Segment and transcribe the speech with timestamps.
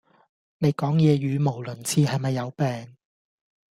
[0.57, 2.97] 你講野語無倫次係咪有病